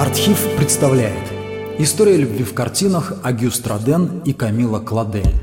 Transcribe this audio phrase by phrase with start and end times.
[0.00, 1.30] Артхив представляет
[1.78, 5.34] История любви в картинах Агюст Роден и Камила Кладель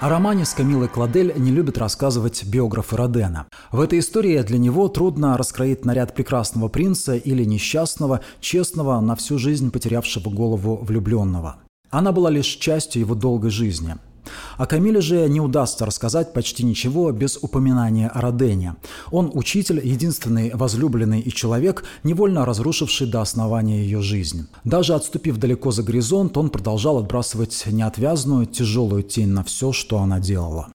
[0.00, 3.48] О романе с Камилой Кладель не любят рассказывать биографы Родена.
[3.70, 9.36] В этой истории для него трудно раскроить наряд прекрасного принца или несчастного, честного, на всю
[9.36, 11.56] жизнь потерявшего голову влюбленного.
[11.90, 13.96] Она была лишь частью его долгой жизни–
[14.56, 18.76] о Камиле же не удастся рассказать почти ничего без упоминания о Родене.
[19.10, 24.48] Он учитель, единственный возлюбленный и человек, невольно разрушивший до основания ее жизнь.
[24.64, 30.20] Даже отступив далеко за горизонт, он продолжал отбрасывать неотвязную, тяжелую тень на все, что она
[30.20, 30.68] делала.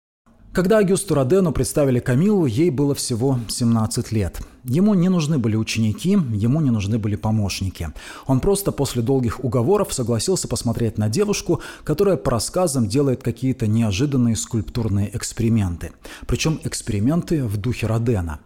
[0.52, 4.42] Когда Агюсту Родену представили Камилу, ей было всего 17 лет.
[4.70, 7.90] Ему не нужны были ученики, ему не нужны были помощники.
[8.28, 14.36] Он просто после долгих уговоров согласился посмотреть на девушку, которая по рассказам делает какие-то неожиданные
[14.36, 15.92] скульптурные эксперименты.
[16.28, 18.42] Причем эксперименты в духе Родена.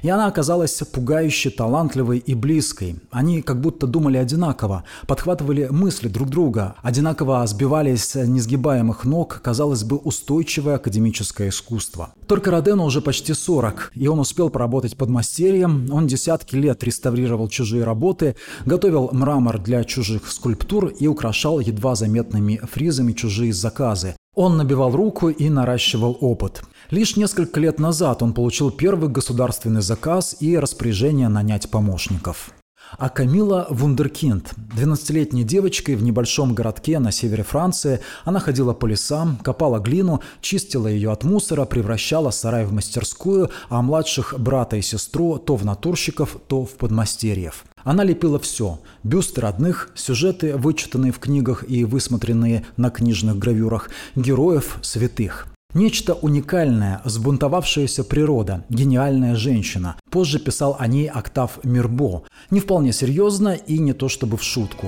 [0.00, 2.96] И она оказалась пугающе талантливой и близкой.
[3.10, 9.84] Они как будто думали одинаково, подхватывали мысли друг друга, одинаково сбивались с несгибаемых ног, казалось
[9.84, 12.14] бы, устойчивое академическое искусство.
[12.26, 17.48] Только Родену уже почти 40, и он успел поработать под мастерьем, Он десятки лет реставрировал
[17.48, 24.16] чужие работы, готовил мрамор для чужих скульптур и украшал едва заметными фризами чужие заказы.
[24.34, 26.62] Он набивал руку и наращивал опыт.
[26.90, 32.52] Лишь несколько лет назад он получил первый государственный заказ и распоряжение нанять помощников.
[32.98, 39.36] А Камила Вундеркинд, 12-летней девочкой в небольшом городке на севере Франции, она ходила по лесам,
[39.42, 45.38] копала глину, чистила ее от мусора, превращала сарай в мастерскую, а младших брата и сестру
[45.38, 47.64] то в натурщиков, то в подмастерьев.
[47.84, 54.78] Она лепила все– бюсты родных, сюжеты, вычитанные в книгах и высмотренные на книжных гравюрах, героев,
[54.82, 55.48] святых.
[55.76, 59.96] Нечто уникальное, сбунтовавшаяся природа, гениальная женщина.
[60.10, 62.22] Позже писал о ней Октав Мирбо.
[62.50, 64.86] Не вполне серьезно и не то чтобы в шутку.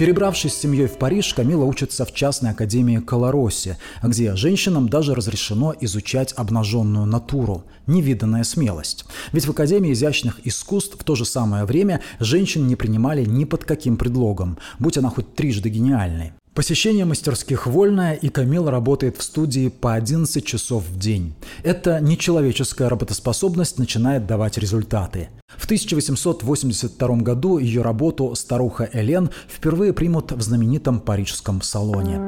[0.00, 5.74] Перебравшись с семьей в Париж, Камила учится в частной академии Колороси, где женщинам даже разрешено
[5.78, 7.64] изучать обнаженную натуру.
[7.86, 9.04] Невиданная смелость.
[9.32, 13.64] Ведь в Академии изящных искусств в то же самое время женщин не принимали ни под
[13.64, 16.32] каким предлогом, будь она хоть трижды гениальной.
[16.54, 21.34] Посещение мастерских вольное, и Камил работает в студии по 11 часов в день.
[21.62, 25.28] Эта нечеловеческая работоспособность начинает давать результаты.
[25.46, 32.18] В 1882 году ее работу «Старуха Элен» впервые примут в знаменитом парижском салоне.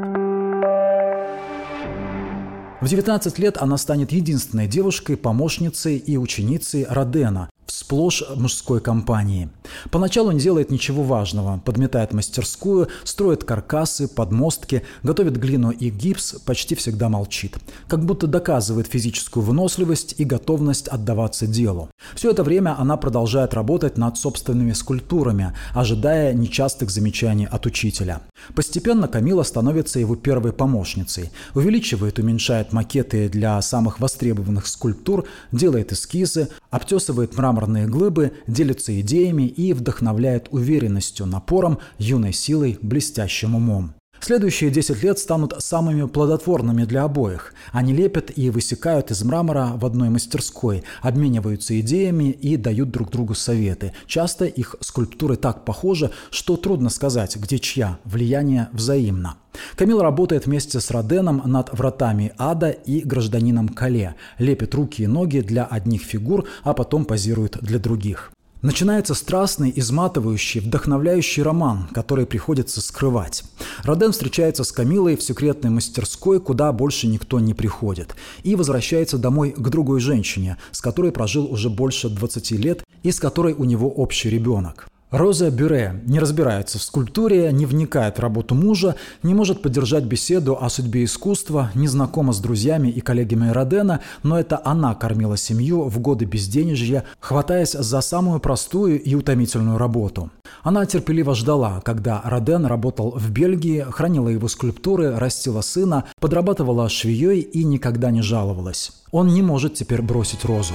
[2.80, 9.50] В 19 лет она станет единственной девушкой, помощницей и ученицей Родена, сплошь мужской компании.
[9.90, 16.74] Поначалу не делает ничего важного, подметает мастерскую, строит каркасы, подмостки, готовит глину и гипс, почти
[16.74, 17.56] всегда молчит.
[17.88, 21.90] Как будто доказывает физическую выносливость и готовность отдаваться делу.
[22.14, 28.22] Все это время она продолжает работать над собственными скульптурами, ожидая нечастых замечаний от учителя.
[28.54, 36.48] Постепенно Камила становится его первой помощницей, увеличивает, уменьшает макеты для самых востребованных скульптур, делает эскизы,
[36.70, 43.94] обтесывает мраморные глыбы, делится идеями и вдохновляет уверенностью, напором, юной силой, блестящим умом.
[44.22, 47.54] Следующие 10 лет станут самыми плодотворными для обоих.
[47.72, 53.34] Они лепят и высекают из мрамора в одной мастерской, обмениваются идеями и дают друг другу
[53.34, 53.94] советы.
[54.06, 59.38] Часто их скульптуры так похожи, что трудно сказать, где чья, влияние взаимно.
[59.74, 65.40] Камил работает вместе с Роденом над «Вратами ада» и «Гражданином Кале», лепит руки и ноги
[65.40, 68.30] для одних фигур, а потом позирует для других.
[68.62, 73.42] Начинается страстный, изматывающий, вдохновляющий роман, который приходится скрывать.
[73.82, 78.14] Роден встречается с Камилой в секретной мастерской, куда больше никто не приходит,
[78.44, 83.18] и возвращается домой к другой женщине, с которой прожил уже больше 20 лет и с
[83.18, 84.91] которой у него общий ребенок.
[85.12, 90.56] Роза Бюре не разбирается в скульптуре, не вникает в работу мужа, не может поддержать беседу
[90.58, 95.82] о судьбе искусства, не знакома с друзьями и коллегами Родена, но это она кормила семью
[95.82, 100.30] в годы безденежья, хватаясь за самую простую и утомительную работу.
[100.62, 107.40] Она терпеливо ждала, когда Роден работал в Бельгии, хранила его скульптуры, растила сына, подрабатывала швеей
[107.40, 108.92] и никогда не жаловалась.
[109.10, 110.72] Он не может теперь бросить Розу.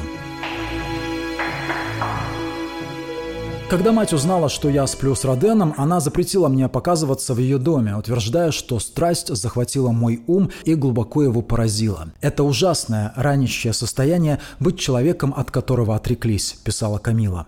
[3.69, 7.97] Когда мать узнала, что я сплю с Роденом, она запретила мне показываться в ее доме,
[7.97, 12.07] утверждая, что страсть захватила мой ум и глубоко его поразила.
[12.21, 17.47] «Это ужасное, ранящее состояние быть человеком, от которого отреклись»,– писала Камила.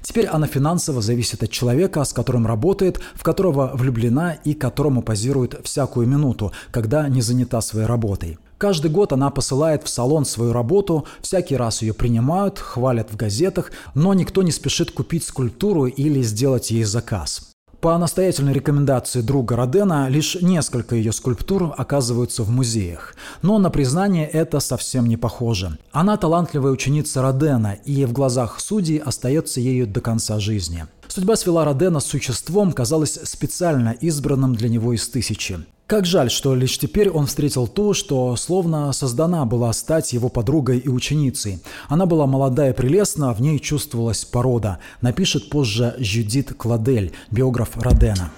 [0.00, 5.60] Теперь она финансово зависит от человека, с которым работает, в которого влюблена и которому позирует
[5.64, 8.38] всякую минуту, когда не занята своей работой.
[8.58, 13.70] Каждый год она посылает в салон свою работу, всякий раз ее принимают, хвалят в газетах,
[13.94, 17.52] но никто не спешит купить скульптуру или сделать ей заказ.
[17.80, 23.14] По настоятельной рекомендации друга Родена, лишь несколько ее скульптур оказываются в музеях.
[23.42, 25.78] Но на признание это совсем не похоже.
[25.92, 30.86] Она талантливая ученица Родена и в глазах судей остается ею до конца жизни.
[31.06, 35.64] Судьба свела Родена с существом, казалось специально избранным для него из тысячи.
[35.88, 40.80] Как жаль, что лишь теперь он встретил ту, что словно создана была стать его подругой
[40.80, 41.62] и ученицей.
[41.88, 48.30] Она была молодая и прелестна, в ней чувствовалась порода, напишет позже Жюдит Кладель, биограф Родена.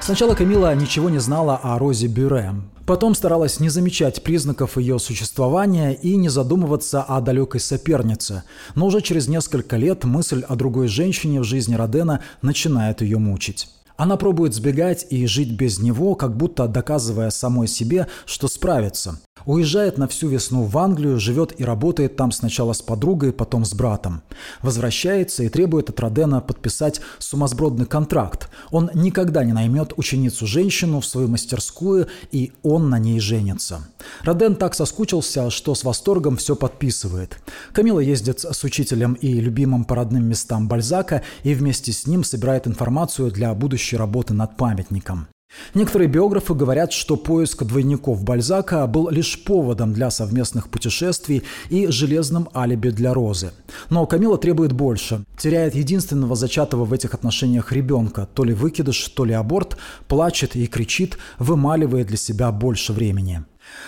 [0.00, 2.52] Сначала Камила ничего не знала о Розе Бюре.
[2.84, 8.42] Потом старалась не замечать признаков ее существования и не задумываться о далекой сопернице.
[8.74, 13.70] Но уже через несколько лет мысль о другой женщине в жизни Родена начинает ее мучить.
[14.02, 19.20] Она пробует сбегать и жить без него, как будто доказывая самой себе, что справится.
[19.46, 23.74] Уезжает на всю весну в Англию, живет и работает там сначала с подругой, потом с
[23.74, 24.22] братом.
[24.62, 28.48] Возвращается и требует от Родена подписать сумасбродный контракт.
[28.70, 33.80] Он никогда не наймет ученицу-женщину в свою мастерскую, и он на ней женится.
[34.22, 37.36] Роден так соскучился, что с восторгом все подписывает.
[37.72, 42.66] Камила ездит с учителем и любимым по родным местам Бальзака и вместе с ним собирает
[42.66, 45.28] информацию для будущей работы над памятником.
[45.74, 52.48] Некоторые биографы говорят, что поиск двойников Бальзака был лишь поводом для совместных путешествий и железным
[52.54, 53.52] алиби для Розы.
[53.90, 55.24] Но Камила требует больше.
[55.38, 59.76] Теряет единственного зачатого в этих отношениях ребенка, то ли выкидыш, то ли аборт,
[60.08, 63.44] плачет и кричит, вымаливая для себя больше времени.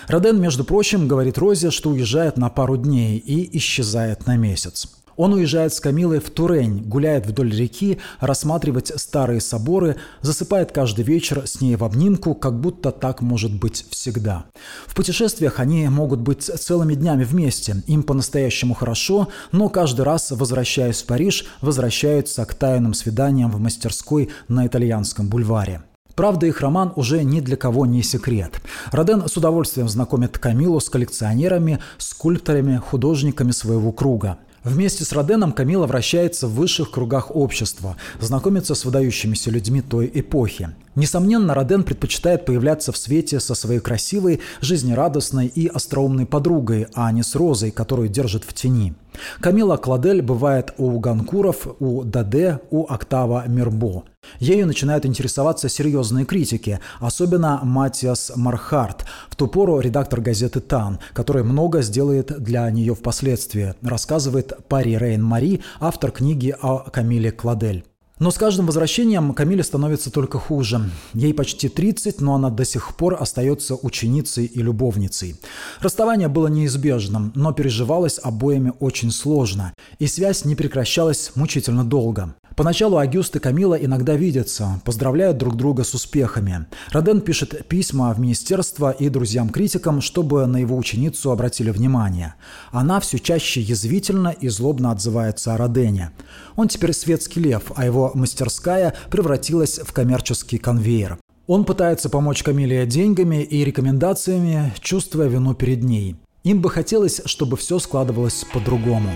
[0.07, 4.87] Роден, между прочим, говорит Розе, что уезжает на пару дней и исчезает на месяц.
[5.17, 11.43] Он уезжает с Камилой в Турень, гуляет вдоль реки, рассматривать старые соборы, засыпает каждый вечер
[11.45, 14.45] с ней в обнимку, как будто так может быть всегда.
[14.85, 21.01] В путешествиях они могут быть целыми днями вместе, им по-настоящему хорошо, но каждый раз, возвращаясь
[21.01, 25.83] в Париж, возвращаются к тайным свиданиям в мастерской на итальянском бульваре.
[26.15, 28.61] Правда, их роман уже ни для кого не секрет.
[28.91, 34.37] Роден с удовольствием знакомит Камилу с коллекционерами, скульпторами, художниками своего круга.
[34.65, 40.69] Вместе с Роденом Камила вращается в высших кругах общества, знакомится с выдающимися людьми той эпохи.
[40.95, 47.21] Несомненно, Роден предпочитает появляться в свете со своей красивой, жизнерадостной и остроумной подругой, а не
[47.21, 48.95] с Розой, которую держит в тени.
[49.39, 54.03] Камила Кладель бывает у Ганкуров, у Даде, у Октава Мирбо.
[54.39, 61.43] Ею начинают интересоваться серьезные критики, особенно Матиас Мархарт, в ту пору редактор газеты «Тан», который
[61.43, 67.85] много сделает для нее впоследствии, рассказывает Пари Рейн Мари, автор книги о Камиле Кладель.
[68.17, 70.89] Но с каждым возвращением Камиле становится только хуже.
[71.13, 75.35] Ей почти 30, но она до сих пор остается ученицей и любовницей.
[75.81, 82.35] Расставание было неизбежным, но переживалось обоими очень сложно, и связь не прекращалась мучительно долго.
[82.55, 86.67] Поначалу Агюст и Камила иногда видятся, поздравляют друг друга с успехами.
[86.91, 92.35] Роден пишет письма в министерство и друзьям-критикам, чтобы на его ученицу обратили внимание.
[92.71, 96.11] Она все чаще язвительно и злобно отзывается о Родене.
[96.55, 101.17] Он теперь светский лев, а его мастерская превратилась в коммерческий конвейер.
[101.47, 106.15] Он пытается помочь Камиле деньгами и рекомендациями, чувствуя вину перед ней.
[106.43, 109.09] Им бы хотелось, чтобы все складывалось по-другому.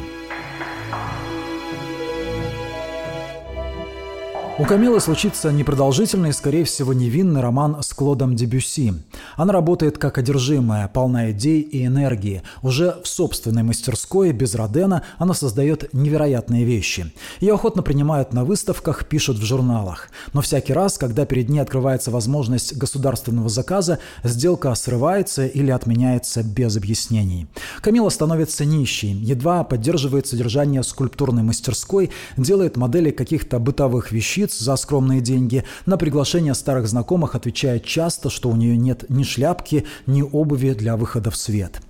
[4.60, 8.94] У Камилы случится непродолжительный, скорее всего, невинный роман с Клодом Дебюси.
[9.38, 12.44] Она работает как одержимая, полна идей и энергии.
[12.62, 17.14] Уже в собственной мастерской, без Родена, она создает невероятные вещи.
[17.40, 20.10] Ее охотно принимают на выставках, пишут в журналах.
[20.34, 26.76] Но всякий раз, когда перед ней открывается возможность государственного заказа, сделка срывается или отменяется без
[26.76, 27.48] объяснений.
[27.80, 34.76] Камила становится нищей, едва поддерживает содержание скульптурной мастерской, делает модели каких-то бытовых вещиц, птиц за
[34.76, 40.22] скромные деньги, на приглашение старых знакомых отвечает часто, что у нее нет ни шляпки, ни
[40.22, 41.82] обуви для выхода в свет.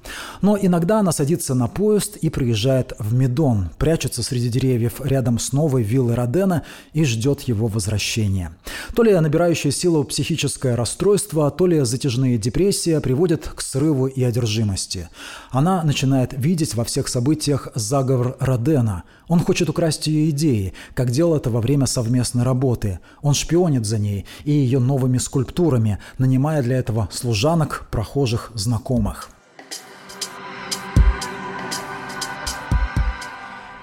[0.41, 5.53] Но иногда она садится на поезд и приезжает в Медон, прячется среди деревьев рядом с
[5.53, 6.63] новой виллой Родена
[6.93, 8.51] и ждет его возвращения.
[8.95, 15.09] То ли набирающее силу психическое расстройство, то ли затяжные депрессии приводят к срыву и одержимости.
[15.51, 19.03] Она начинает видеть во всех событиях заговор Родена.
[19.29, 22.99] Он хочет украсть ее идеи, как делал это во время совместной работы.
[23.21, 29.29] Он шпионит за ней и ее новыми скульптурами, нанимая для этого служанок, прохожих, знакомых.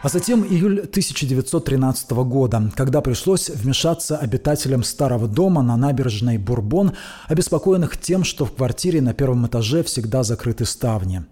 [0.02, 6.92] А затем июль 1913 года, когда пришлось вмешаться обитателям старого дома на набережной Бурбон,
[7.28, 11.24] обеспокоенных тем, что в квартире на первом этаже всегда закрыты ставни.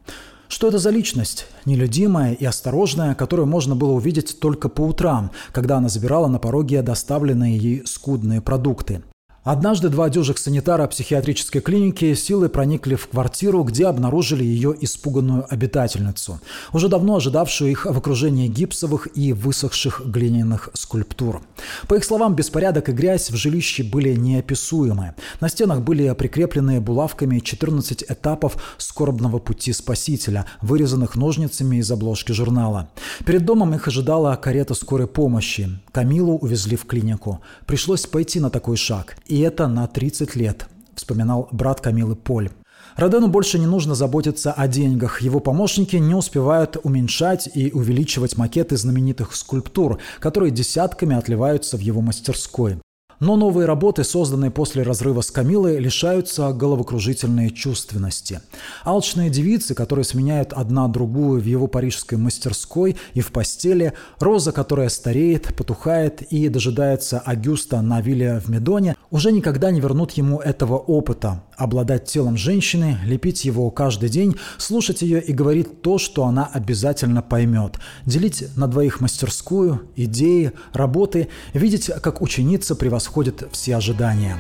[0.55, 1.49] Что это за личность?
[1.65, 6.81] Нелюдимая и осторожная, которую можно было увидеть только по утрам, когда она забирала на пороге
[6.81, 9.03] доставленные ей скудные продукты.
[9.45, 16.41] Однажды два дюжих санитара психиатрической клиники силой проникли в квартиру, где обнаружили ее испуганную обитательницу,
[16.73, 21.43] уже давно ожидавшую их в окружении гипсовых и высохших глиняных скульптур.
[21.89, 25.15] По их словам, беспорядок и грязь в жилище были неописуемы.
[25.41, 32.89] На стенах были прикреплены булавками 14 этапов скорбного пути спасителя, вырезанных ножницами из обложки журнала.
[33.27, 35.69] Перед домом их ожидала карета скорой помощи.
[35.93, 37.43] Камилу увезли в клинику.
[37.67, 42.51] Пришлось пойти на такой шаг– и это на 30 лет, вспоминал брат Камилы Поль.
[42.95, 45.23] Родену больше не нужно заботиться о деньгах.
[45.23, 52.01] Его помощники не успевают уменьшать и увеличивать макеты знаменитых скульптур, которые десятками отливаются в его
[52.01, 52.79] мастерской.
[53.25, 58.43] Но новые работы, созданные после разрыва с Камилой, лишаются головокружительной чувственности.
[58.85, 64.91] Алчные девицы, которые сменяют одна другую в его парижской мастерской и в постели, Роза, которая
[64.91, 70.77] стареет, потухает и дожидается Агюста на вилле в Медоне, уже никогда не вернут ему этого
[70.77, 76.51] опыта, обладать телом женщины, лепить его каждый день, слушать ее и говорить то, что она
[76.53, 82.75] обязательно поймет, делить на двоих мастерскую, идеи, работы, видеть, как ученица
[83.15, 84.37] превосходит все ожидания.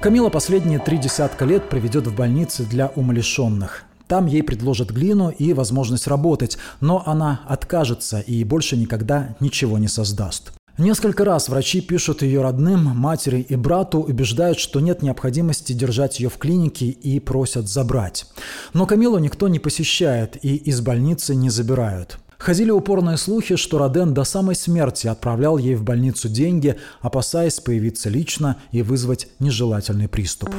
[0.00, 3.84] Камила последние три десятка лет проведет в больнице для умалишенных.
[4.06, 9.88] Там ей предложат глину и возможность работать, но она откажется и больше никогда ничего не
[9.88, 10.52] создаст.
[10.76, 16.28] Несколько раз врачи пишут ее родным, матери и брату, убеждают, что нет необходимости держать ее
[16.28, 18.26] в клинике и просят забрать.
[18.72, 22.18] Но Камилу никто не посещает и из больницы не забирают.
[22.44, 28.10] Ходили упорные слухи, что Роден до самой смерти отправлял ей в больницу деньги, опасаясь появиться
[28.10, 30.50] лично и вызвать нежелательный приступ.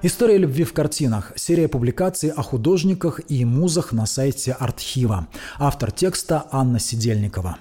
[0.00, 1.32] История любви в картинах.
[1.36, 5.26] Серия публикаций о художниках и музах на сайте Артхива.
[5.58, 7.58] Автор текста Анна Сидельникова.